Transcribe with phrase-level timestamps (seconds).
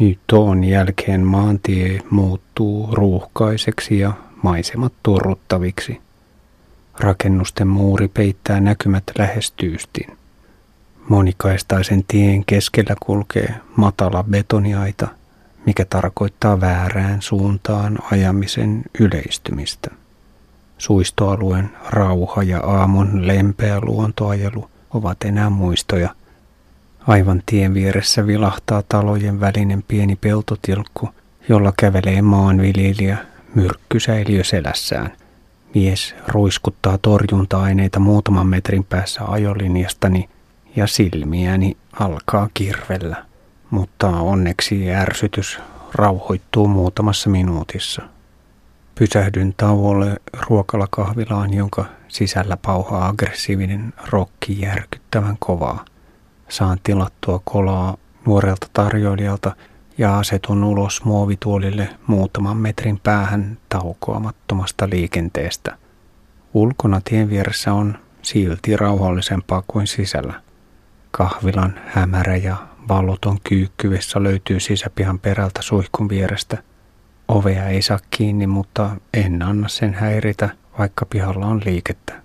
[0.00, 6.00] Mytoon jälkeen maantie muuttuu ruuhkaiseksi ja maisemat turruttaviksi.
[7.00, 10.18] Rakennusten muuri peittää näkymät lähes tyystin.
[11.08, 15.08] Monikaistaisen tien keskellä kulkee matala betoniaita,
[15.66, 19.90] mikä tarkoittaa väärään suuntaan ajamisen yleistymistä.
[20.78, 26.14] Suistoalueen rauha ja aamun lempeä luontoajelu ovat enää muistoja.
[27.06, 31.08] Aivan tien vieressä vilahtaa talojen välinen pieni peltotilkku,
[31.48, 33.18] jolla kävelee maanviljelijä
[33.54, 35.12] myrkkysäiliö selässään.
[35.74, 40.28] Mies ruiskuttaa torjunta-aineita muutaman metrin päässä ajolinjastani
[40.76, 43.24] ja silmiäni alkaa kirvellä.
[43.70, 45.58] Mutta onneksi ärsytys
[45.94, 48.02] rauhoittuu muutamassa minuutissa.
[48.94, 50.16] Pysähdyn tauolle
[50.48, 55.84] ruokalakahvilaan, jonka sisällä pauhaa aggressiivinen rokki järkyttävän kovaa.
[56.50, 57.96] Saan tilattua kolaa
[58.26, 59.56] nuorelta tarjoilijalta
[59.98, 65.76] ja asetun ulos muovituolille muutaman metrin päähän taukoamattomasta liikenteestä.
[66.54, 70.42] Ulkona tien vieressä on silti rauhallisempaa kuin sisällä.
[71.10, 72.56] Kahvilan hämärä ja
[72.88, 76.62] valoton kyykkyvessä löytyy sisäpihan perältä suihkun vierestä.
[77.28, 82.22] Ovea ei saa kiinni, mutta en anna sen häiritä, vaikka pihalla on liikettä.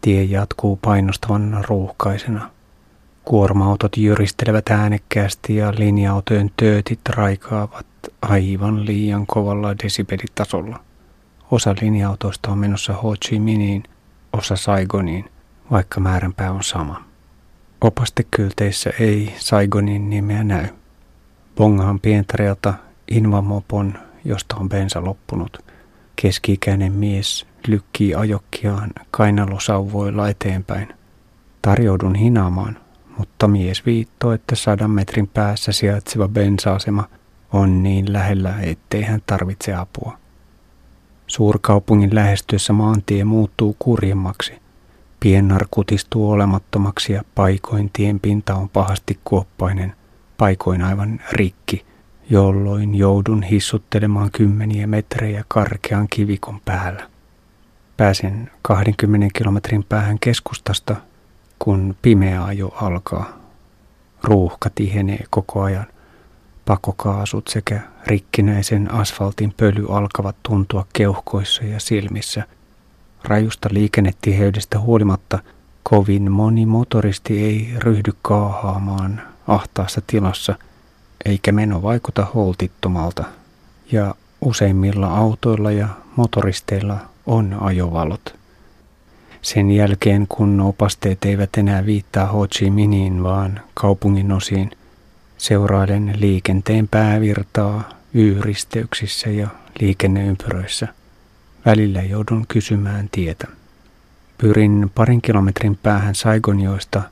[0.00, 2.50] Tie jatkuu painostavan ruuhkaisena.
[3.30, 7.86] Kuorma-autot jyristelevät äänekkäästi ja linja-autojen töötit raikaavat
[8.22, 10.80] aivan liian kovalla desibelitasolla.
[11.50, 13.82] Osa linja-autoista on menossa Ho Chi Minhiin,
[14.32, 15.24] osa Saigoniin,
[15.70, 17.04] vaikka määränpää on sama.
[17.80, 20.66] Opastekylteissä ei Saigonin nimeä näy.
[21.56, 22.74] Bongaan pientareelta
[23.10, 25.58] Invamopon, josta on bensa loppunut.
[26.16, 30.88] Keski-ikäinen mies lykkii ajokkiaan kainalosauvoilla eteenpäin.
[31.62, 32.78] Tarjoudun hinaamaan,
[33.20, 37.08] mutta mies viittoo, että sadan metrin päässä sijaitseva bensa-asema
[37.52, 40.18] on niin lähellä, ettei hän tarvitse apua.
[41.26, 44.52] Suurkaupungin lähestyessä maantie muuttuu kurjemmaksi.
[45.20, 49.92] Piennar kutistuu olemattomaksi ja paikoin tien pinta on pahasti kuoppainen,
[50.38, 51.84] paikoin aivan rikki,
[52.30, 57.10] jolloin joudun hissuttelemaan kymmeniä metrejä karkean kivikon päällä.
[57.96, 60.96] Pääsen 20 kilometrin päähän keskustasta,
[61.62, 63.38] kun pimeä ajo alkaa.
[64.24, 65.86] Ruuhka tihenee koko ajan.
[66.64, 72.44] Pakokaasut sekä rikkinäisen asfaltin pöly alkavat tuntua keuhkoissa ja silmissä.
[73.24, 75.38] Rajusta liikennetiheydestä huolimatta
[75.82, 80.54] kovin moni motoristi ei ryhdy kaahaamaan ahtaassa tilassa,
[81.24, 83.24] eikä meno vaikuta holtittomalta.
[83.92, 88.39] Ja useimmilla autoilla ja motoristeilla on ajovalot.
[89.42, 94.70] Sen jälkeen, kun opasteet eivät enää viittaa Ho Chi Minhiin, vaan kaupungin osiin,
[95.38, 99.48] seurailen liikenteen päävirtaa Y-risteyksissä ja
[99.80, 100.88] liikenneympyröissä.
[101.66, 103.48] Välillä joudun kysymään tietä.
[104.38, 107.02] Pyrin parin kilometrin päähän Saigonjoista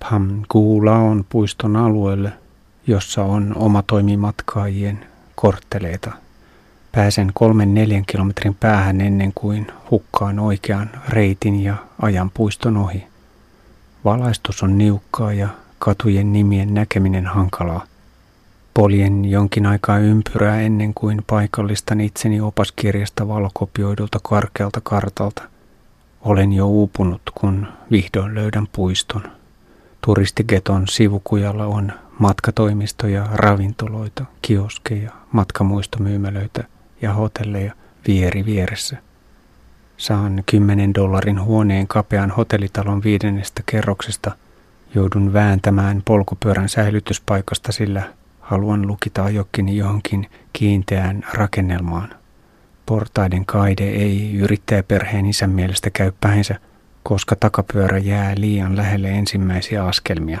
[0.00, 0.42] Pham
[0.84, 2.32] Laon puiston alueelle,
[2.86, 6.12] jossa on oma toimimatkaajien kortteleita–
[6.98, 13.06] Pääsen kolmen neljän kilometrin päähän ennen kuin hukkaan oikean reitin ja ajan puiston ohi.
[14.04, 15.48] Valaistus on niukkaa ja
[15.78, 17.86] katujen nimien näkeminen hankalaa.
[18.74, 25.42] Poljen jonkin aikaa ympyrää ennen kuin paikallistan itseni opaskirjasta valokopioidulta karkealta kartalta.
[26.20, 29.22] Olen jo uupunut, kun vihdoin löydän puiston.
[30.00, 36.64] Turistigeton sivukujalla on matkatoimistoja, ravintoloita, kioskeja, matkamuistomyymälöitä–
[37.02, 37.72] ja hotelleja
[38.06, 38.96] vieri vieressä.
[39.96, 44.30] Saan 10 dollarin huoneen kapean hotellitalon viidennestä kerroksesta.
[44.94, 48.02] Joudun vääntämään polkupyörän säilytyspaikasta, sillä
[48.40, 52.08] haluan lukita ajokkini johonkin kiinteään rakennelmaan.
[52.86, 56.56] Portaiden kaide ei yrittäjäperheen isän mielestä käy päinsä,
[57.02, 60.40] koska takapyörä jää liian lähelle ensimmäisiä askelmia.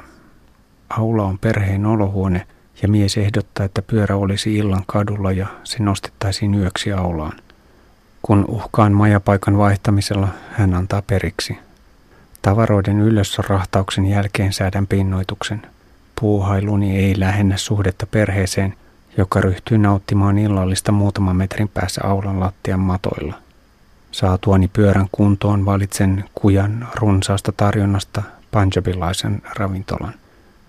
[0.90, 2.46] Aula on perheen olohuone–
[2.82, 7.32] ja mies ehdottaa, että pyörä olisi illan kadulla ja se nostettaisiin yöksi aulaan.
[8.22, 11.58] Kun uhkaan majapaikan vaihtamisella, hän antaa periksi.
[12.42, 15.62] Tavaroiden ylösrahtauksen jälkeen säädän pinnoituksen.
[16.20, 18.74] Puuhailuni ei lähennä suhdetta perheeseen,
[19.16, 23.34] joka ryhtyy nauttimaan illallista muutaman metrin päässä aulan lattian matoilla.
[24.10, 30.14] Saatuani pyörän kuntoon valitsen kujan runsaasta tarjonnasta panjabilaisen ravintolan.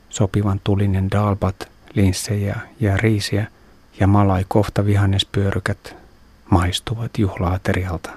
[0.10, 3.48] Sopivan tulinen dalbat linssejä ja riisiä
[4.00, 5.96] ja malai kohta vihannespyörykät
[6.50, 8.10] maistuvat juhlaaterialta.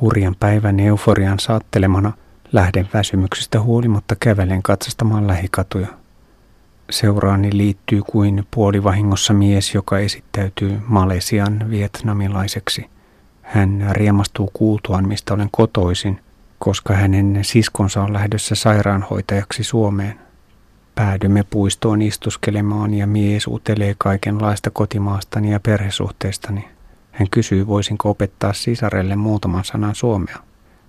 [0.00, 2.12] Hurjan päivän euforian saattelemana
[2.52, 5.86] lähden väsymyksestä huolimatta kävelen katsastamaan lähikatuja.
[6.90, 12.90] Seuraani liittyy kuin puolivahingossa mies, joka esittäytyy Malesian vietnamilaiseksi.
[13.42, 16.20] Hän riemastuu kuultuaan, mistä olen kotoisin,
[16.58, 20.27] koska hänen siskonsa on lähdössä sairaanhoitajaksi Suomeen.
[20.98, 26.68] Päädymme puistoon istuskelemaan ja mies utelee kaikenlaista kotimaastani ja perhesuhteestani.
[27.12, 30.36] Hän kysyy, voisinko opettaa sisarelle muutaman sanan suomea.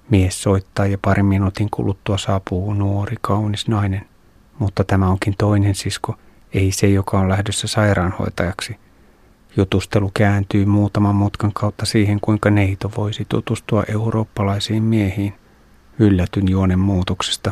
[0.10, 4.06] Mies soittaa ja parin minuutin kuluttua saapuu nuori, kaunis nainen.
[4.60, 6.16] Mutta tämä onkin toinen sisko,
[6.54, 8.78] ei se, joka on lähdössä sairaanhoitajaksi.
[9.58, 15.34] Jutustelu kääntyy muutaman mutkan kautta siihen, kuinka neito voisi tutustua eurooppalaisiin miehiin.
[16.00, 17.52] Yllätyn juonen muutoksesta,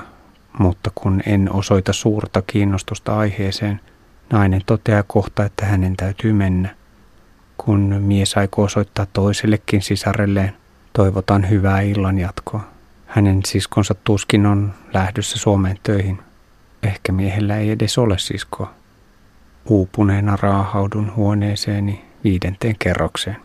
[0.60, 3.80] mutta kun en osoita suurta kiinnostusta aiheeseen,
[4.32, 6.76] nainen toteaa kohta, että hänen täytyy mennä.
[7.58, 10.54] Kun mies aikoo osoittaa toisellekin sisarelleen,
[10.94, 12.68] toivotan hyvää illan jatkoa.
[13.06, 16.20] Hänen siskonsa tuskin on lähdössä Suomeen töihin.
[16.84, 18.74] Ehkä miehellä ei edes ole siskoa.
[19.66, 23.38] Uupuneena raahaudun huoneeseeni viidenteen kerrokseen.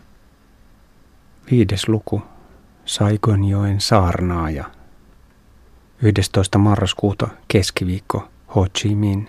[1.51, 2.21] Viides luku.
[2.85, 4.65] Saigonjoen saarnaaja.
[6.03, 6.57] 11.
[6.57, 9.27] marraskuuta keskiviikko Ho Chi Minh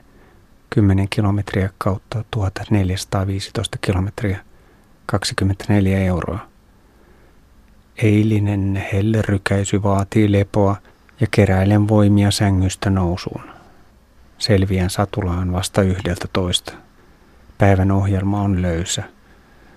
[0.70, 4.38] 10 kilometriä kautta 1415 kilometriä
[5.06, 6.38] 24 euroa.
[7.96, 10.76] Eilinen hellerykäisy vaatii lepoa
[11.20, 13.42] ja keräilen voimia sängystä nousuun.
[14.38, 16.72] Selviän satulaan vasta yhdeltä toista.
[17.58, 19.02] Päivän ohjelma on löysä.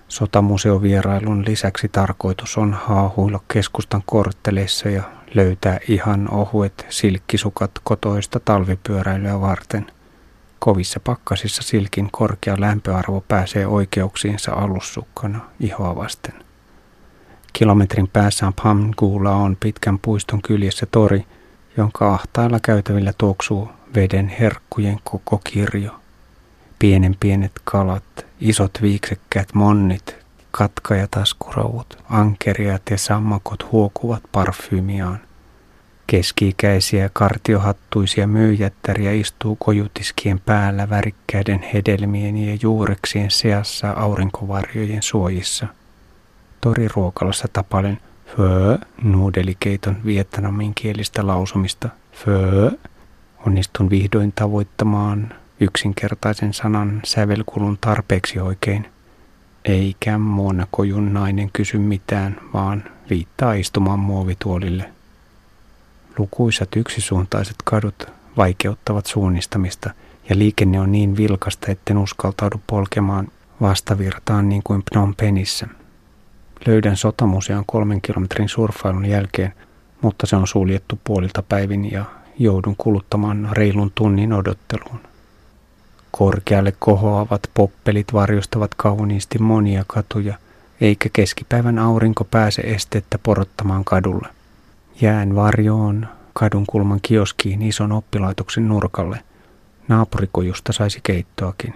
[0.08, 5.02] Sotamuseovierailun lisäksi tarkoitus on haahuilla keskustan kortteleissa ja
[5.34, 9.86] löytää ihan ohuet silkkisukat kotoista talvipyöräilyä varten.
[10.58, 16.34] Kovissa pakkasissa silkin korkea lämpöarvo pääsee oikeuksiinsa alussukkana ihoa vasten.
[17.52, 21.26] Kilometrin päässä Pamgula on pitkän puiston kyljessä tori,
[21.76, 25.97] jonka ahtailla käytävillä tuoksuu veden herkkujen koko kirjo.
[26.78, 30.16] Pienen pienet kalat, isot viiksekkäät monnit,
[30.50, 35.18] katka- ja taskurovut, ankeriat ja sammakot huokuvat parfyymiaan.
[36.06, 45.66] Keski-ikäisiä kartiohattuisia myyjättäriä istuu kojutiskien päällä värikkäiden hedelmien ja juureksien seassa aurinkovarjojen suojissa.
[46.60, 47.98] Toriruokalassa tapailen
[48.36, 51.88] fö nuudelikeiton vietnamin kielistä lausumista.
[52.12, 52.70] Fö
[53.46, 58.88] onnistun vihdoin tavoittamaan yksinkertaisen sanan sävelkulun tarpeeksi oikein.
[59.64, 64.90] Eikä muonakojun nainen kysy mitään, vaan viittaa istumaan muovituolille.
[66.18, 68.06] Lukuisat yksisuuntaiset kadut
[68.36, 69.90] vaikeuttavat suunnistamista
[70.28, 73.28] ja liikenne on niin vilkasta, etten uskaltaudu polkemaan
[73.60, 75.68] vastavirtaan niin kuin Phnom Penhissä.
[76.66, 79.52] Löydän sotamuseon kolmen kilometrin surfailun jälkeen,
[80.02, 82.04] mutta se on suljettu puolilta päivin ja
[82.38, 85.00] joudun kuluttamaan reilun tunnin odotteluun.
[86.18, 90.34] Korkealle kohoavat poppelit varjostavat kauniisti monia katuja,
[90.80, 94.28] eikä keskipäivän aurinko pääse estettä porottamaan kadulle.
[95.00, 99.20] Jään varjoon kadun kulman kioskiin ison oppilaitoksen nurkalle.
[99.88, 101.74] Naapurikojusta saisi keittoakin.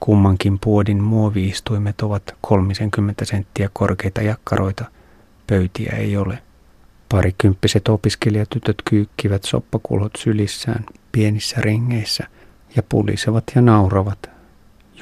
[0.00, 4.84] Kummankin puodin muoviistuimet ovat 30 senttiä korkeita jakkaroita.
[5.46, 6.38] Pöytiä ei ole.
[7.08, 12.26] Parikymppiset opiskelijatytöt kyykkivät soppakulot sylissään pienissä ringeissä
[12.76, 14.30] ja pulisevat ja nauravat.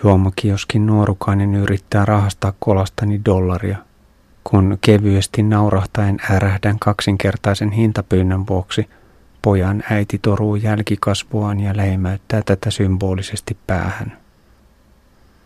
[0.04, 3.76] Juomakioskin nuorukainen yrittää rahastaa kolastani dollaria–
[4.44, 8.88] kun kevyesti naurahtaen ärähdän kaksinkertaisen hintapyynnön vuoksi,
[9.42, 14.18] pojan äiti toruu jälkikasvuaan ja leimäyttää tätä symbolisesti päähän.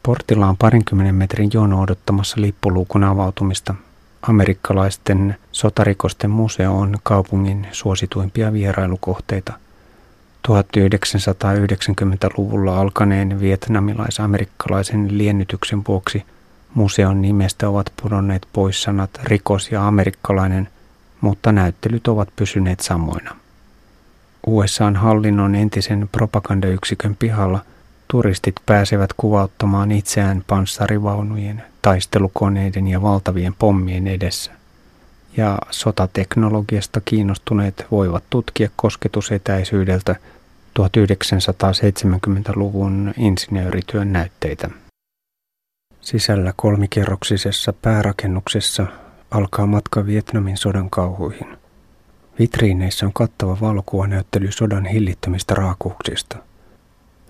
[0.02, 3.74] Portilla on parinkymmenen metrin jono odottamassa lippuluukun avautumista.
[4.22, 9.52] Amerikkalaisten sotarikosten museo on kaupungin suosituimpia vierailukohteita.
[10.48, 16.24] 1990-luvulla alkaneen vietnamilais-amerikkalaisen liennytyksen vuoksi–
[16.74, 20.68] Museon nimestä ovat pudonneet pois sanat rikos ja amerikkalainen,
[21.20, 23.36] mutta näyttelyt ovat pysyneet samoina.
[24.46, 27.60] USAn hallinnon entisen propagandayksikön pihalla
[28.08, 34.52] turistit pääsevät kuvauttamaan itseään panssarivaunujen, taistelukoneiden ja valtavien pommien edessä.
[35.36, 40.16] Ja sotateknologiasta kiinnostuneet voivat tutkia kosketusetäisyydeltä
[40.80, 44.70] 1970-luvun insinöörityön näytteitä.
[46.00, 48.86] Sisällä kolmikerroksisessa päärakennuksessa
[49.30, 51.58] alkaa matka Vietnamin sodan kauhuihin.
[52.38, 56.36] Vitriineissä on kattava valokuvanäyttely sodan hillittömistä raakuuksista.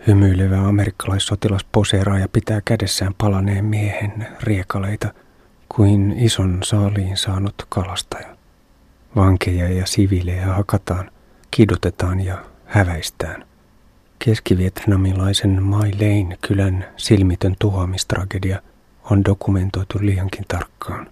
[0.06, 5.08] Hymyilevä amerikkalaissotilas poseeraa ja pitää kädessään palaneen miehen riekaleita
[5.68, 8.36] kuin ison saaliin saanut kalastaja.
[9.16, 11.10] Vankeja ja siviilejä hakataan,
[11.50, 13.44] kidutetaan ja häväistään.
[14.18, 18.62] Keskivietnamilaisen Mai Lane kylän silmitön tuhoamistragedia
[19.10, 21.06] on dokumentoitu liiankin tarkkaan.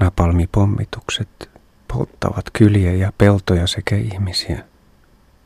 [0.00, 1.50] Napalmipommitukset
[1.88, 4.64] polttavat kyliä ja peltoja sekä ihmisiä.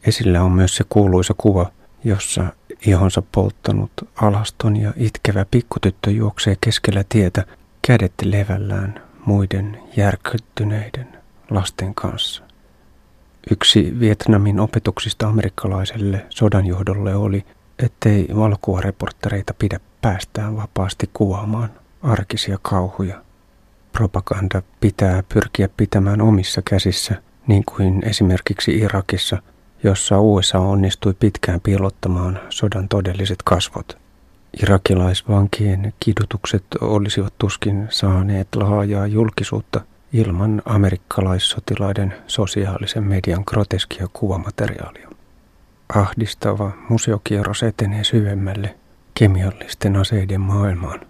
[0.06, 1.70] Esillä on myös se kuuluisa kuva,
[2.04, 2.44] jossa
[2.87, 7.44] ihonsa polttanut alaston ja itkevä pikkutyttö juoksee keskellä tietä
[7.82, 11.08] kädet levällään muiden järkyttyneiden
[11.50, 12.46] lasten kanssa.
[13.50, 17.45] Yksi Vietnamin opetuksista amerikkalaiselle sodanjohdolle oli,
[17.79, 21.71] ettei valokuvareporttereita pidä päästään vapaasti kuvaamaan
[22.03, 23.23] arkisia kauhuja.
[23.93, 27.15] Propaganda pitää pyrkiä pitämään omissa käsissä,
[27.47, 29.43] niin kuin esimerkiksi Irakissa,
[29.83, 33.99] jossa USA onnistui pitkään piilottamaan sodan todelliset kasvot.
[34.62, 39.81] Irakilaisvankien kidutukset olisivat tuskin saaneet laajaa julkisuutta–
[40.16, 45.08] ilman amerikkalaissotilaiden sosiaalisen median groteskia kuvamateriaalia.
[45.94, 48.75] Ahdistava museokierros etenee syvemmälle
[49.14, 51.00] kemiallisten aseiden maailmaan.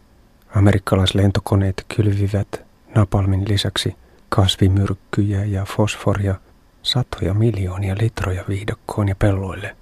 [0.54, 3.96] Amerikkalaislentokoneet kylvivät napalmin lisäksi
[4.28, 6.34] kasvimyrkkyjä ja fosforia
[6.82, 9.76] satoja miljoonia litroja viidakkoon ja pelloille.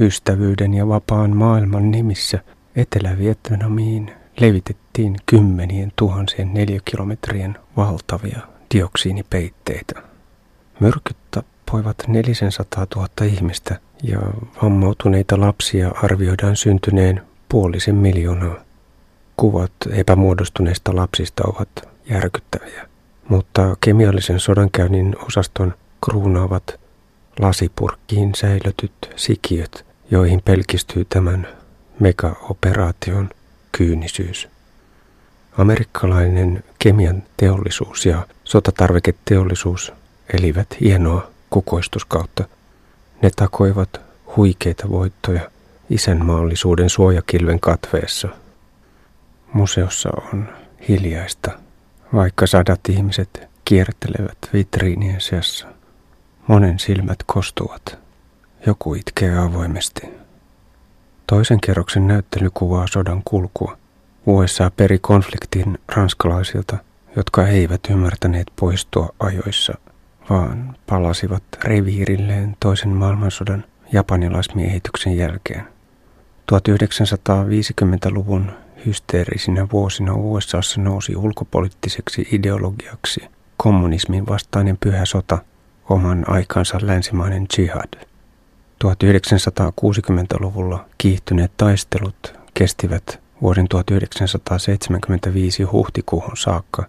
[0.00, 2.38] Ystävyyden ja vapaan maailman nimissä
[2.76, 8.40] Etelä-Vietnamiin levitettiin kymmenien tuhansien neliökilometrien valtavia
[8.74, 10.02] dioksiinipeitteitä.
[10.80, 14.20] Myrkyt tappoivat 400 000 ihmistä ja
[14.62, 18.54] vammautuneita lapsia arvioidaan syntyneen puolisen miljoonaa.
[19.36, 21.68] Kuvat epämuodostuneista lapsista ovat
[22.10, 22.88] järkyttäviä,
[23.28, 26.80] mutta kemiallisen sodankäynnin osaston kruunaavat
[27.40, 31.48] lasipurkkiin säilötyt sikiöt, joihin pelkistyy tämän
[32.00, 33.30] megaoperaation
[33.78, 34.48] kyynisyys.
[35.58, 39.92] Amerikkalainen kemian teollisuus ja sotatarviketeollisuus
[40.34, 42.44] elivät hienoa kukoistuskautta.
[43.22, 44.00] Ne takoivat
[44.36, 45.50] huikeita voittoja
[45.90, 48.28] isänmaallisuuden suojakilven katveessa.
[49.52, 50.48] Museossa on
[50.88, 51.50] hiljaista,
[52.14, 55.66] vaikka sadat ihmiset kiertelevät vitriinien seassa.
[56.46, 57.98] Monen silmät kostuvat.
[58.66, 60.17] Joku itkee avoimesti.
[61.28, 63.78] Toisen kerroksen näyttely kuvaa sodan kulkua.
[64.26, 66.78] USA peri konfliktin ranskalaisilta,
[67.16, 69.74] jotka eivät ymmärtäneet poistua ajoissa,
[70.30, 75.64] vaan palasivat reviirilleen toisen maailmansodan japanilaismiehityksen jälkeen.
[76.52, 78.50] 1950-luvun
[78.86, 83.20] hysteerisinä vuosina USAssa nousi ulkopoliittiseksi ideologiaksi
[83.56, 85.38] kommunismin vastainen pyhä sota,
[85.88, 88.08] oman aikansa länsimainen jihad.
[88.84, 96.84] 1960-luvulla kiihtyneet taistelut kestivät vuoden 1975 huhtikuuhun saakka,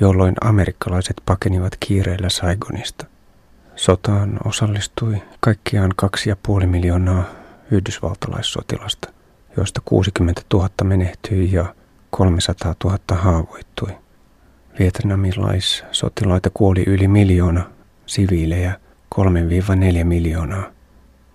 [0.00, 3.06] jolloin amerikkalaiset pakenivat kiireellä Saigonista.
[3.76, 5.92] Sotaan osallistui kaikkiaan
[6.60, 7.24] 2,5 miljoonaa
[7.70, 9.08] yhdysvaltalaissotilasta,
[9.56, 11.74] joista 60 000 menehtyi ja
[12.10, 13.90] 300 000 haavoittui.
[14.78, 17.70] Vietnamilaissotilaita kuoli yli miljoona,
[18.06, 18.80] siviilejä
[19.14, 19.18] 3-4
[20.04, 20.70] miljoonaa.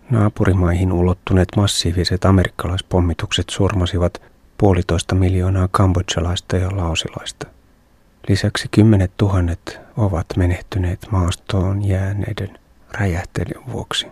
[0.10, 4.22] Naapurimaihin ulottuneet massiiviset amerikkalaispommitukset surmasivat
[4.58, 7.48] puolitoista miljoonaa kambodjalaista ja laosilaista.
[8.28, 12.60] Lisäksi kymmenet tuhannet ovat menehtyneet maastoon jääneiden
[12.92, 14.08] räjähteiden vuoksi.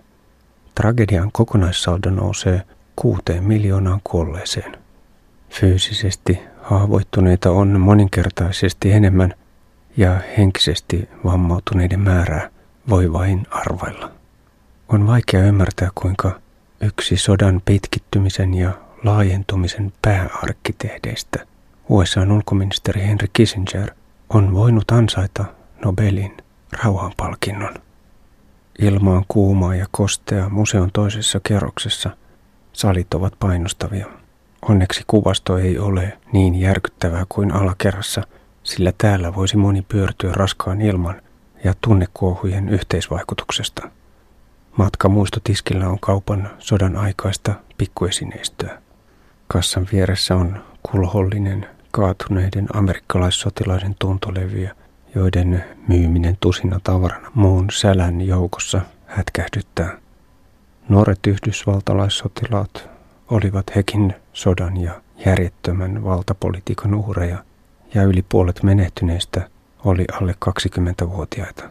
[0.76, 2.62] Tragedian kokonaissaldo nousee
[2.96, 4.78] kuuteen miljoonaan kuolleeseen.
[5.50, 9.34] Fyysisesti haavoittuneita on moninkertaisesti enemmän
[9.98, 12.50] ja henkisesti vammautuneiden määrää
[12.90, 14.15] voi vain arvailla.
[14.90, 16.40] On vaikea ymmärtää, kuinka
[16.82, 18.72] yksi sodan pitkittymisen ja
[19.04, 21.46] laajentumisen pääarkkitehdeistä
[21.90, 23.92] USAn ulkoministeri Henry Kissinger
[24.30, 25.46] on voinut ansaita
[25.86, 26.38] Nobelin
[26.84, 27.74] rauhanpalkinnon.
[28.80, 32.18] Ilma on kuumaa ja kostea museon toisessa kerroksessa.
[32.74, 34.06] Salit ovat painostavia.
[34.62, 38.24] Onneksi kuvasto ei ole niin järkyttävää kuin alakerrassa,
[38.64, 41.22] sillä täällä voisi moni pyörtyä raskaan ilman
[41.64, 43.90] ja tunnekuohujen yhteisvaikutuksesta.
[44.78, 48.82] Matka muistotiskillä on kaupan sodan aikaista pikkuesineistöä.
[49.48, 54.76] Kassan vieressä on kulhollinen kaatuneiden amerikkalaissotilaiden tuntolevyjä,
[55.16, 59.98] joiden myyminen tusina tavarana muun sälän joukossa hätkähdyttää.
[60.90, 62.90] Nuoret yhdysvaltalaissotilaat
[63.28, 67.44] olivat hekin sodan ja järjettömän valtapolitiikan uhreja,
[67.94, 69.50] ja yli puolet menehtyneistä
[69.86, 71.64] oli alle 20-vuotiaita.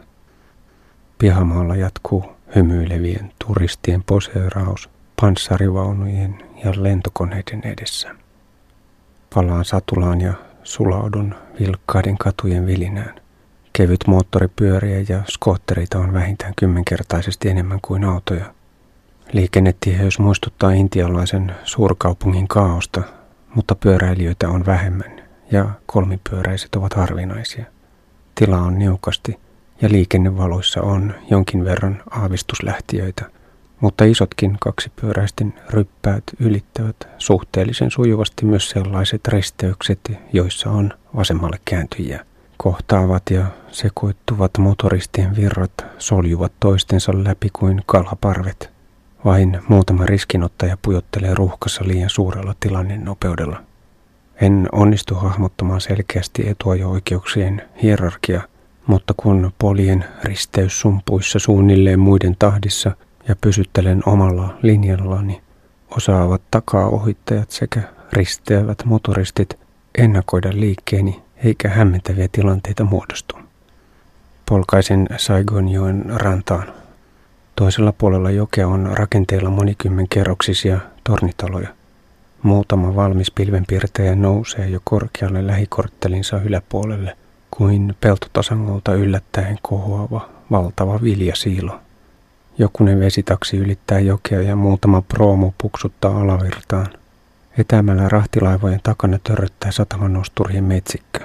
[1.17, 4.89] Pihamaalla jatkuu hymyilevien turistien poseeraus
[5.21, 8.15] panssarivaunujen ja lentokoneiden edessä.
[9.33, 10.33] Palaan satulaan ja
[10.63, 13.15] sulaudun vilkkaiden katujen vilinään.
[13.73, 18.53] Kevyt moottoripyöriä ja skoottereita on vähintään kymmenkertaisesti enemmän kuin autoja.
[19.31, 23.01] Liikennetiheys muistuttaa intialaisen suurkaupungin kaaosta,
[23.55, 25.21] mutta pyöräilijöitä on vähemmän
[25.51, 27.65] ja kolmipyöräiset ovat harvinaisia.
[28.35, 29.39] Tila on niukasti
[29.81, 33.25] ja liikennevaloissa on jonkin verran aavistuslähtiöitä,
[33.79, 39.99] mutta isotkin kaksipyöräisten ryppäät ylittävät suhteellisen sujuvasti myös sellaiset risteykset,
[40.33, 42.25] joissa on vasemmalle kääntyjiä.
[42.57, 48.69] Kohtaavat ja sekoittuvat motoristien virrat soljuvat toistensa läpi kuin kalaparvet.
[49.25, 53.63] Vain muutama riskinottaja pujottelee ruuhkassa liian suurella tilannenopeudella.
[54.41, 58.41] En onnistu hahmottamaan selkeästi etuajo-oikeuksien hierarkia,
[58.87, 62.91] mutta kun poljen risteys sumpuissa suunnilleen muiden tahdissa
[63.27, 65.41] ja pysyttelen omalla linjallani,
[65.97, 67.81] osaavat takaa ohittajat sekä
[68.13, 69.59] risteävät motoristit
[69.97, 73.35] ennakoida liikkeeni eikä hämmentäviä tilanteita muodostu.
[74.49, 76.73] Polkaisen Saigonjoen rantaan.
[77.55, 81.69] Toisella puolella jokea on rakenteilla monikymmenkerroksisia tornitaloja.
[82.43, 87.17] Muutama valmis pilvenpiirtäjä nousee jo korkealle lähikorttelinsa yläpuolelle
[87.57, 91.79] kuin peltotasangolta yllättäen kohoava valtava viljasiilo.
[92.57, 96.87] Jokunen vesitaksi ylittää jokea ja muutama proomo puksuttaa alavirtaan.
[97.57, 101.19] Etäämällä rahtilaivojen takana törröttää satamannosturien metsikkö.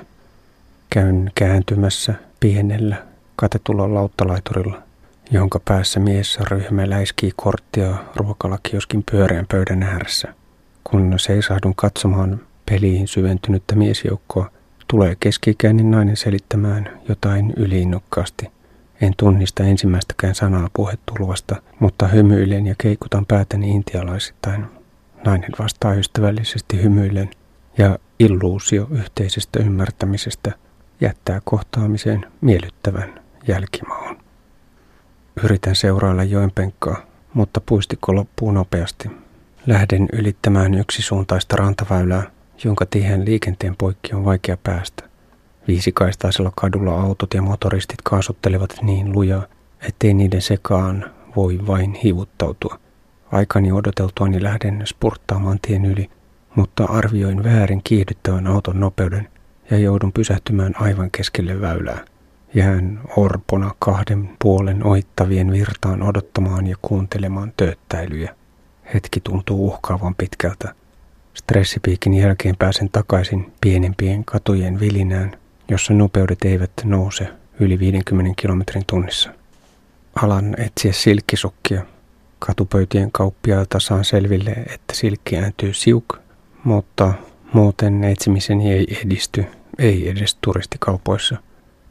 [0.90, 2.96] Käyn kääntymässä pienellä
[3.36, 4.82] katetulla lauttalaiturilla,
[5.30, 10.34] jonka päässä mies ryhmä läiskii korttia ruokalakioskin pyöreän pöydän ääressä.
[10.84, 14.50] Kun seisahdun katsomaan peliin syventynyttä miesjoukkoa,
[14.90, 18.50] tulee keskikäinen nainen selittämään jotain yliinnokkaasti.
[19.00, 24.66] En tunnista ensimmäistäkään sanaa puhetulvasta, mutta hymyilen ja keikutan päätäni intialaisittain.
[25.24, 27.30] Nainen vastaa ystävällisesti hymyillen
[27.78, 30.52] ja illuusio yhteisestä ymmärtämisestä
[31.00, 34.16] jättää kohtaamiseen miellyttävän jälkimaun.
[35.44, 39.10] Yritän seurailla joen penkkaa, mutta puistikko loppuu nopeasti.
[39.66, 42.22] Lähden ylittämään yksisuuntaista rantaväylää,
[42.64, 45.04] jonka tiheän liikenteen poikki on vaikea päästä.
[45.68, 49.46] Viisikaistaisella kadulla autot ja motoristit kaasuttelevat niin lujaa,
[49.88, 52.78] ettei niiden sekaan voi vain hivuttautua.
[53.32, 56.10] Aikani odoteltuani lähden spurttaamaan tien yli,
[56.54, 59.28] mutta arvioin väärin kiihdyttävän auton nopeuden
[59.70, 62.04] ja joudun pysähtymään aivan keskelle väylää.
[62.54, 68.34] Jään orpona kahden puolen ohittavien virtaan odottamaan ja kuuntelemaan tööttäilyjä.
[68.94, 70.74] Hetki tuntuu uhkaavan pitkältä.
[71.40, 75.32] Stressipiikin jälkeen pääsen takaisin pienempien katujen vilinään,
[75.68, 77.28] jossa nopeudet eivät nouse
[77.60, 79.30] yli 50 kilometrin tunnissa.
[80.22, 81.82] Alan etsiä silkkisukkia.
[82.38, 86.18] Katupöytien kauppiailta saan selville, että silkki ääntyy siuk,
[86.64, 87.12] mutta
[87.52, 89.44] muuten etsimiseni ei edisty,
[89.78, 91.36] ei edes turistikaupoissa.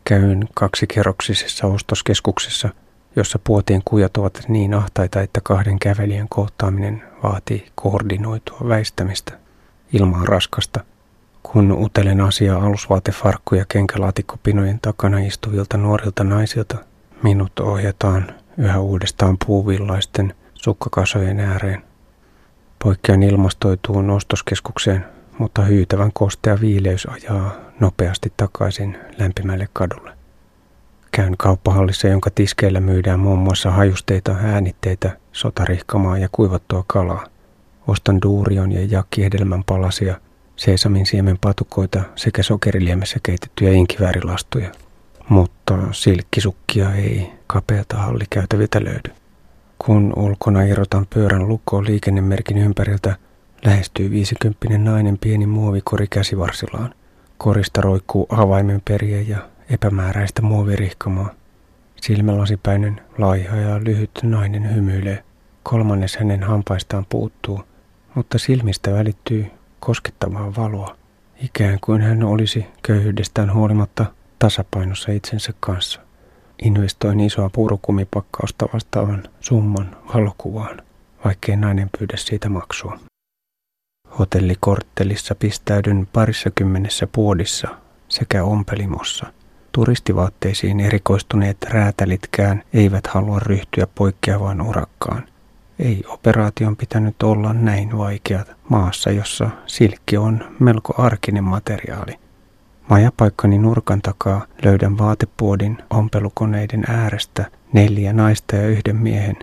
[0.04, 2.70] Käyn kaksikerroksisessa ostoskeskuksessa,
[3.16, 9.34] jossa puotien kujat ovat niin ahtaita, että kahden kävelijän kohtaaminen vaatii koordinoitua väistämistä.
[9.94, 10.80] Ilma on raskasta.
[11.44, 16.78] Kun utelen asiaa alusvaatefarkku- ja kenkälaatikkopinojen takana istuvilta nuorilta naisilta,
[17.24, 21.84] minut ohjataan yhä uudestaan puuvillaisten sukkakasojen ääreen.
[22.84, 25.06] Poikkean ilmastoituun ostoskeskukseen,
[25.38, 30.12] mutta hyytävän kostea viileys ajaa nopeasti takaisin lämpimälle kadulle.
[31.12, 37.26] Käyn kauppahallissa, jonka tiskeillä myydään muun muassa hajusteita, äänitteitä, sotarihkamaa ja kuivattua kalaa.
[37.88, 40.16] Ostan duurion ja jakkihedelmän palasia,
[40.56, 44.72] seesamin siemen patukoita sekä sokeriliemessä keitettyjä inkiväärilastuja.
[45.30, 49.12] Mutta silkkisukkia ei kapealta hallikäytäviltä löydy.
[49.86, 53.16] Kun ulkona irrotan pyörän lukkoon liikennemerkin ympäriltä,
[53.66, 56.94] lähestyy viisikymppinen nainen pieni muovikori käsivarsillaan.
[57.38, 59.38] Korista roikkuu avaimen periä ja
[59.70, 61.30] epämääräistä muovirihkamaa.
[62.02, 65.24] Silmälasipäinen, laiha ja lyhyt nainen hymyilee.
[65.70, 67.64] Kolmannes hänen hampaistaan puuttuu,
[68.16, 69.46] mutta silmistä välittyy
[69.80, 70.96] koskettavaa valoa,
[71.44, 74.06] ikään kuin hän olisi köyhyydestään huolimatta
[74.40, 76.02] tasapainossa itsensä kanssa.
[76.64, 80.82] Investoin isoa puurukumipakkausta vastaavan summan valokuvaan,
[81.26, 83.00] vaikkei nainen pyydä siitä maksua.
[84.20, 87.68] Hotellikorttelissa pistäydyn parissa kymmenessä puodissa
[88.08, 89.34] sekä ompelimossa.
[89.72, 95.29] Turistivaatteisiin erikoistuneet räätälitkään eivät halua ryhtyä poikkeavaan urakkaan.
[95.80, 102.20] Ei operaation pitänyt olla näin vaikea maassa, jossa silkki on melko arkinen materiaali.
[102.90, 109.36] Majapaikkani nurkan takaa löydän vaatepuodin ompelukoneiden äärestä neljä naista ja yhden miehen.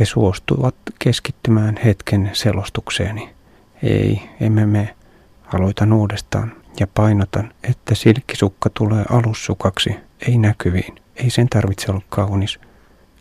[0.00, 3.34] He suostuvat keskittymään hetken selostukseeni.
[3.82, 4.94] Ei, emme me.
[5.54, 9.96] Aloitan uudestaan ja painotan, että silkkisukka tulee alussukaksi,
[10.28, 10.94] ei näkyviin.
[11.16, 12.60] Ei sen tarvitse olla kaunis.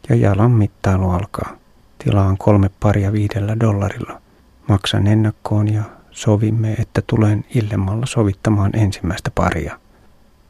[0.10, 1.63] Ja jalan mittailu alkaa.
[2.04, 4.22] Tilaan kolme paria viidellä dollarilla.
[4.70, 9.80] Maksan ennakkoon ja sovimme, että tulen illemmalla sovittamaan ensimmäistä paria.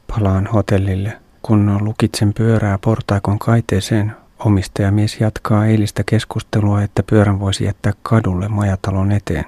[0.06, 1.12] Palaan hotellille.
[1.42, 9.12] Kun lukitsen pyörää portaikon kaiteeseen, omistajamies jatkaa eilistä keskustelua, että pyörän voisi jättää kadulle majatalon
[9.12, 9.44] eteen.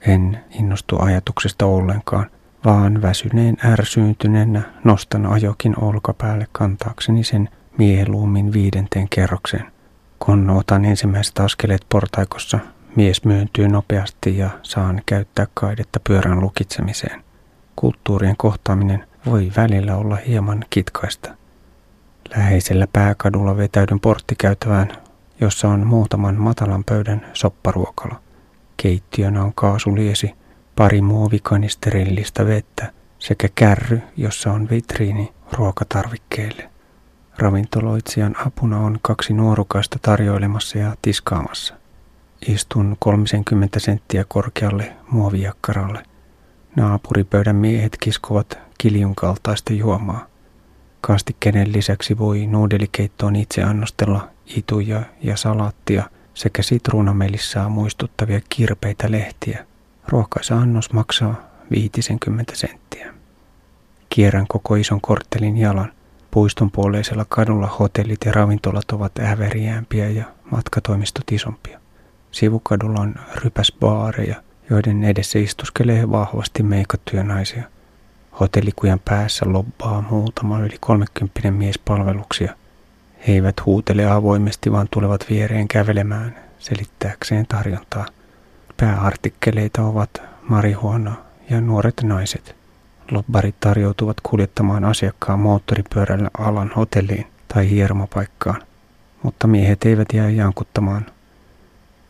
[0.00, 2.26] En innostu ajatuksesta ollenkaan,
[2.64, 9.75] vaan väsyneen ärsyyntyneenä nostan ajokin olkapäälle kantaakseni sen mieluummin viidenteen kerrokseen.
[10.18, 12.58] Kun otan ensimmäiset askeleet portaikossa,
[12.96, 17.24] mies myöntyy nopeasti ja saan käyttää kaidetta pyörän lukitsemiseen.
[17.76, 21.34] Kulttuurien kohtaaminen voi välillä olla hieman kitkaista.
[22.36, 24.92] Läheisellä pääkadulla vetäydyn porttikäytävään,
[25.40, 28.20] jossa on muutaman matalan pöydän sopparuokala.
[28.76, 30.34] Keittiönä on kaasuliesi,
[30.76, 36.70] pari muovikanisterillistä vettä sekä kärry, jossa on vitriini ruokatarvikkeille.
[37.38, 41.74] Ravintoloitsijan apuna on kaksi nuorukaista tarjoilemassa ja tiskaamassa.
[42.48, 46.02] Istun 30 senttiä korkealle muovijakkaralle.
[46.76, 50.26] Naapuripöydän miehet kiskovat kiljun kaltaista juomaa.
[51.00, 59.66] Kastikkeiden lisäksi voi nuudelikeittoon itse annostella ituja ja salaattia sekä sitruunamelissaa muistuttavia kirpeitä lehtiä.
[60.08, 61.34] Ruokaisa annos maksaa
[61.70, 63.14] 50 senttiä.
[64.08, 65.95] Kierrän koko ison korttelin jalan.
[66.36, 71.80] Puiston puoleisella kadulla hotellit ja ravintolat ovat äveriämpiä ja matkatoimistot isompia.
[72.30, 74.36] Sivukadulla on rypäsbaareja,
[74.70, 77.62] joiden edessä istuskelee vahvasti meikattuja naisia.
[78.40, 82.54] Hotellikujan päässä lobbaa muutama yli 30 mies palveluksia.
[83.28, 88.06] He eivät huutele avoimesti, vaan tulevat viereen kävelemään selittääkseen tarjontaa.
[88.76, 91.14] Pääartikkeleita ovat marihuona
[91.50, 92.55] ja nuoret naiset.
[93.10, 98.62] Lobbarit tarjoutuvat kuljettamaan asiakkaan moottoripyörällä alan hotelliin tai hieromapaikkaan,
[99.22, 101.06] mutta miehet eivät jää jankuttamaan.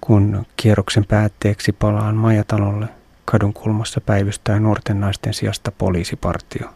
[0.01, 2.89] Kun kierroksen päätteeksi palaan majatalolle,
[3.25, 6.69] kadun kulmassa päivystää nuorten naisten sijasta poliisipartio.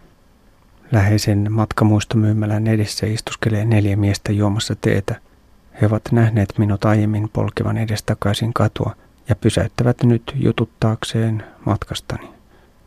[0.93, 5.21] Läheisen matkamuistomyymälän edessä istuskelee neljä miestä juomassa teetä.
[5.81, 8.97] He ovat nähneet minut aiemmin polkevan edestakaisin katua
[9.29, 12.40] ja pysäyttävät nyt jututtaakseen matkastani.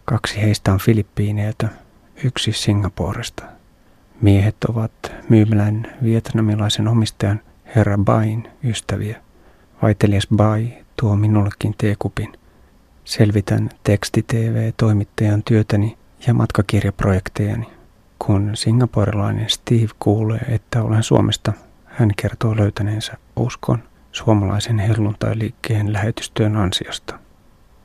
[0.05, 1.69] Kaksi heistä on Filippiineiltä,
[2.23, 3.43] yksi Singaporesta.
[4.21, 4.91] Miehet ovat
[5.29, 7.41] myymälän vietnamilaisen omistajan
[7.75, 9.21] herra Bain ystäviä.
[9.81, 12.33] Vaitelias Bai tuo minullekin teekupin.
[13.05, 17.67] Selvitän teksti-TV-toimittajan työtäni ja matkakirjaprojektejani.
[18.19, 21.53] Kun singaporilainen Steve kuulee, että olen Suomesta,
[21.85, 27.22] hän kertoo löytäneensä uskon suomalaisen helluntailiikkeen lähetystyön ansiosta.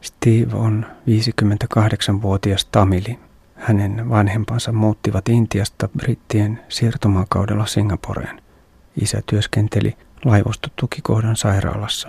[0.00, 3.18] Steve on 58-vuotias Tamili.
[3.54, 8.42] Hänen vanhempansa muuttivat Intiasta brittien siirtomaakaudella Singaporeen.
[9.00, 12.08] Isä työskenteli laivostotukikohdan sairaalassa.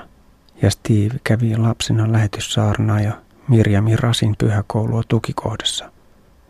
[0.62, 3.14] Ja Steve kävi lapsena lähetyssaarnaa ja
[3.48, 5.92] Mirjami Rasin pyhäkoulua tukikohdassa.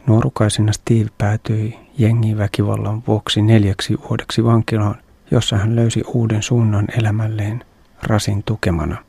[0.08, 4.96] Nuorukaisena Steve päätyi jengiväkivallan vuoksi neljäksi vuodeksi vankilaan,
[5.32, 7.64] jossa hän löysi uuden suunnan elämälleen
[8.04, 8.98] Rasin tukemana–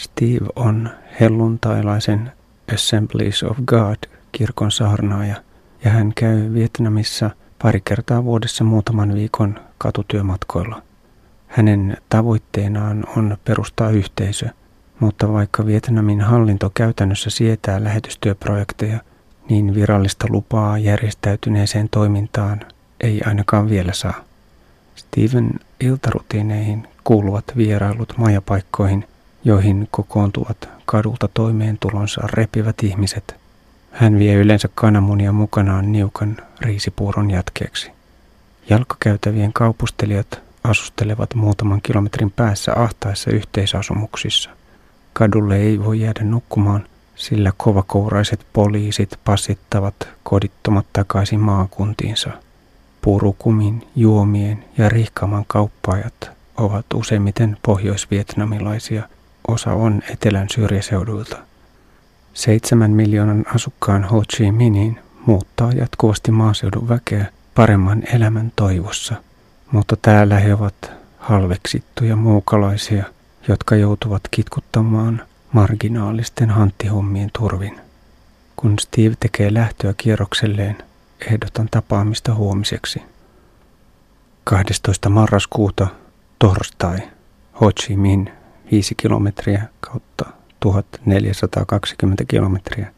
[0.00, 2.32] Steve on helluntailaisen
[2.74, 3.96] Assemblies of God
[4.32, 5.36] kirkon saarnaaja
[5.84, 7.30] ja hän käy Vietnamissa
[7.62, 10.82] pari kertaa vuodessa muutaman viikon katutyömatkoilla.
[11.46, 14.48] Hänen tavoitteenaan on perustaa yhteisö,
[15.00, 19.00] mutta vaikka Vietnamin hallinto käytännössä sietää lähetystyöprojekteja,
[19.48, 22.60] niin virallista lupaa järjestäytyneeseen toimintaan
[23.00, 24.24] ei ainakaan vielä saa.
[24.94, 29.04] Steven iltarutiineihin kuuluvat vierailut majapaikkoihin,
[29.44, 33.36] joihin kokoontuvat kadulta toimeentulonsa repivät ihmiset.
[33.92, 37.90] Hän vie yleensä kananmunia mukanaan niukan riisipuuron jatkeeksi.
[38.70, 44.50] Jalkakäytävien kaupustelijat asustelevat muutaman kilometrin päässä ahtaissa yhteisasumuksissa.
[45.12, 52.30] Kadulle ei voi jäädä nukkumaan, sillä kovakouraiset poliisit passittavat kodittomat takaisin maakuntiinsa.
[53.02, 59.02] Purukumin, juomien ja rihkaman kauppaajat ovat useimmiten pohjoisvietnamilaisia–
[59.48, 61.36] osa on etelän syrjäseuduilta.
[62.34, 69.14] Seitsemän miljoonan asukkaan Ho Chi Minhin muuttaa jatkuvasti maaseudun väkeä paremman elämän toivossa,
[69.72, 73.04] mutta täällä he ovat halveksittuja muukalaisia,
[73.48, 75.22] jotka joutuvat kitkuttamaan
[75.52, 77.80] marginaalisten hanttihommien turvin.
[78.56, 80.76] Kun Steve tekee lähtöä kierrokselleen,
[81.26, 83.02] ehdotan tapaamista huomiseksi.
[84.44, 85.08] 12.
[85.08, 85.86] marraskuuta,
[86.38, 86.98] torstai,
[87.60, 88.39] Ho Chi Minh
[88.70, 90.24] 5 kilometriä kautta
[90.60, 92.92] 1420 kilometriä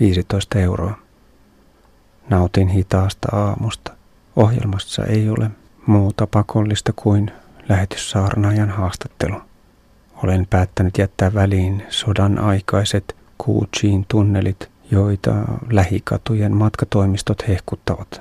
[0.00, 0.98] 15 euroa.
[2.30, 3.92] Nautin hitaasta aamusta.
[4.36, 5.50] Ohjelmassa ei ole
[5.86, 7.30] muuta pakollista kuin
[7.68, 9.40] lähetyssaarnaajan haastattelu.
[10.22, 15.34] Olen päättänyt jättää väliin sodan aikaiset Kuuchiin tunnelit, joita
[15.70, 18.20] lähikatujen matkatoimistot hehkuttavat.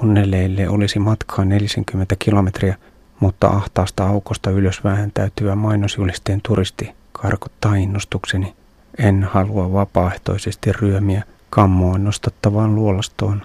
[0.00, 2.76] Tunneleille olisi matkaa 40 kilometriä,
[3.20, 8.54] mutta ahtaasta aukosta ylös vähän täytyvä mainosjulisteen turisti karkottaa innostukseni.
[8.98, 13.42] En halua vapaaehtoisesti ryömiä kammoon nostattavaan luolastoon,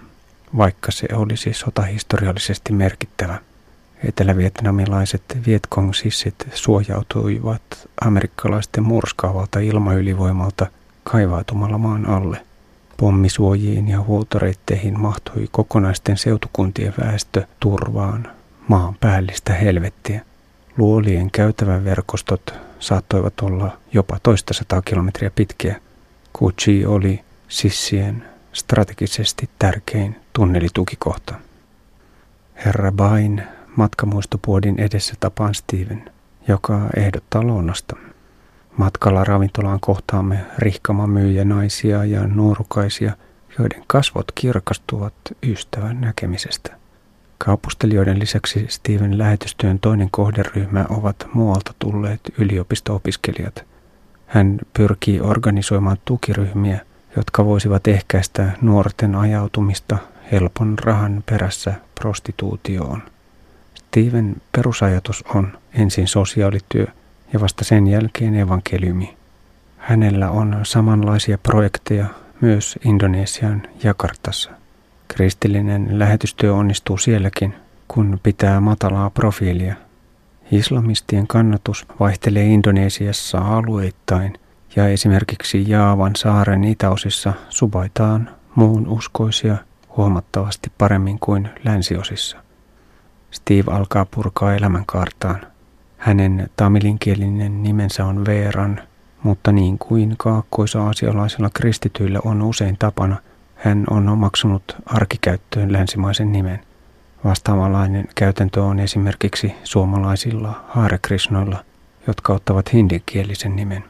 [0.58, 3.40] vaikka se olisi sotahistoriallisesti merkittävä.
[4.04, 7.62] Etelä-vietnamilaiset Vietkong-sissit suojautuivat
[8.06, 10.68] amerikkalaisten murskaavalta ilmaylivoimalta
[11.04, 12.42] kaivautumalla maan alle.
[12.98, 18.28] Pommisuojiin ja huoltoreitteihin mahtui kokonaisten seutukuntien väestö turvaan
[18.68, 20.22] maan päällistä helvettiä.
[20.78, 25.82] Luolien käytäväverkostot saattoivat olla jopa toista sataa kilometriä pitkiä.
[26.34, 31.34] Kuchi oli sissien strategisesti tärkein tunnelitukikohta.
[32.66, 33.44] Herra Bain
[33.76, 36.12] matkamuistopuodin edessä tapaan Steven,
[36.48, 37.96] joka ehdottaa lounasta.
[38.78, 43.14] Matkalla ravintolaan kohtaamme rihkama myyjä naisia ja nuorukaisia,
[43.60, 46.85] joiden kasvot kirkastuvat ystävän näkemisestä.
[47.38, 53.66] Kaupustelijoiden lisäksi Steven lähetystyön toinen kohderyhmä ovat muualta tulleet yliopisto-opiskelijat.
[54.28, 56.80] Hän pyrkii organisoimaan tukiryhmiä,
[57.16, 59.98] jotka voisivat ehkäistä nuorten ajautumista
[60.32, 63.04] helpon rahan perässä prostituutioon.
[63.76, 66.88] Steven perusajatus on ensin sosiaalityö
[67.34, 69.18] ja vasta sen jälkeen evankeliumi.
[69.78, 72.06] Hänellä on samanlaisia projekteja
[72.42, 74.65] myös Indonesian Jakartassa.
[75.08, 77.56] Kristillinen lähetystyö onnistuu sielläkin,
[77.88, 79.76] kun pitää matalaa profiilia.
[80.52, 84.34] Islamistien kannatus vaihtelee Indonesiassa alueittain
[84.76, 89.58] ja esimerkiksi Jaavan saaren itäosissa subaitaan muun uskoisia
[89.98, 92.38] huomattavasti paremmin kuin länsiosissa.
[93.32, 95.42] Steve alkaa purkaa elämänkaartaan.
[95.98, 98.82] Hänen tamilinkielinen nimensä on Veeran,
[99.24, 103.18] mutta niin kuin kaakkoisa-asialaisilla kristityillä on usein tapana,
[103.66, 106.60] hän on omaksunut arkikäyttöön länsimaisen nimen.
[107.24, 111.66] Vastaavanlainen käytäntö on esimerkiksi suomalaisilla haarekrishnoilla,
[112.08, 113.84] jotka ottavat hindikielisen nimen.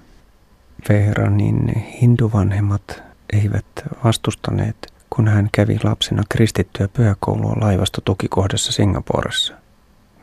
[0.89, 3.65] Veeranin hinduvanhemmat eivät
[4.03, 9.53] vastustaneet kun hän kävi lapsena kristittyä pyhäkoulua laivastotukikohdassa Singaporessa.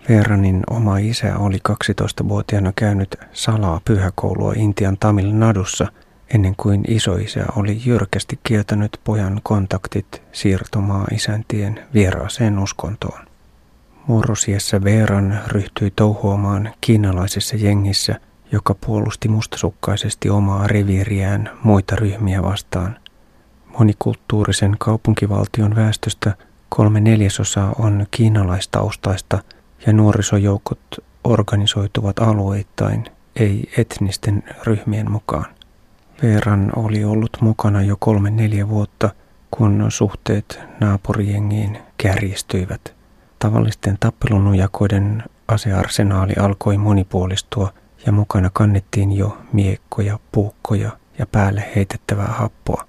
[0.09, 5.87] Veranin oma isä oli 12-vuotiaana käynyt salaa pyhäkoulua Intian Tamil Nadussa
[6.35, 13.21] ennen kuin isoisä oli jyrkästi kieltänyt pojan kontaktit siirtomaa isäntien vieraaseen uskontoon.
[14.07, 18.21] Murrosiessä Veeran ryhtyi touhuamaan kiinalaisessa jengissä,
[18.53, 22.97] joka puolusti mustasukkaisesti omaa reviiriään muita ryhmiä vastaan.
[23.79, 26.35] Monikulttuurisen kaupunkivaltion väestöstä
[26.69, 29.39] kolme neljäsosaa on kiinalaistaustaista
[29.87, 30.81] ja nuorisojoukot
[31.25, 33.05] organisoituvat alueittain,
[33.37, 35.47] ei etnisten ryhmien mukaan.
[36.23, 39.11] Veeran oli ollut mukana jo kolme neljä vuotta,
[39.51, 42.95] kun suhteet naapurijengiin kärjistyivät.
[43.39, 47.73] Tavallisten tappelunujakoiden asearsenaali alkoi monipuolistua
[48.07, 52.87] ja mukana kannettiin jo miekkoja, puukkoja ja päälle heitettävää happoa.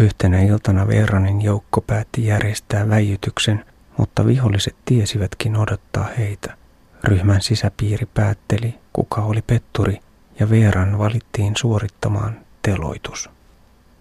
[0.00, 3.64] Yhtenä iltana Veranin joukko päätti järjestää väijytyksen,
[3.98, 6.56] mutta viholliset tiesivätkin odottaa heitä.
[7.04, 10.00] Ryhmän sisäpiiri päätteli, kuka oli petturi,
[10.40, 13.30] ja Veeran valittiin suorittamaan teloitus.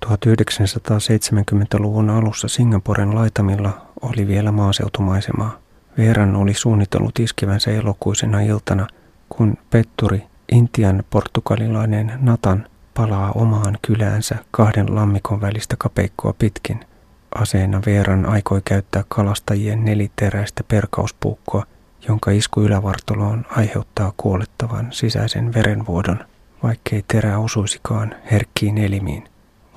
[0.06, 5.58] 1970-luvun alussa Singaporen laitamilla oli vielä maaseutumaisemaa.
[5.98, 8.88] Veeran oli suunnitellut iskevänsä elokuisena iltana,
[9.30, 16.80] kun petturi, Intian portugalilainen Natan, palaa omaan kyläänsä kahden lammikon välistä kapeikkoa pitkin.
[17.36, 21.66] Aseena Veeran aikoi käyttää kalastajien neliteräistä perkauspuukkoa,
[22.08, 26.20] jonka isku ylävartaloon aiheuttaa kuolettavan sisäisen verenvuodon,
[26.64, 29.24] vaikkei terä osuisikaan herkkiin elimiin.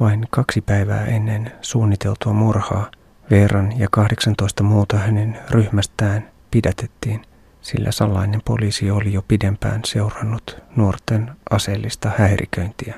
[0.00, 2.90] Vain kaksi päivää ennen suunniteltua murhaa
[3.30, 7.22] Veeran ja 18 muuta hänen ryhmästään pidätettiin,
[7.60, 12.90] sillä salainen poliisi oli jo pidempään seurannut nuorten aseellista häiriköintiä.